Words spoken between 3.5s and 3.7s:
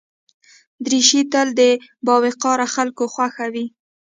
وي.